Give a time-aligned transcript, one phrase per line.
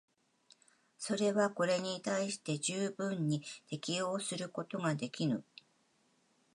[0.97, 5.43] それはこれに対して十分に適応することができぬ。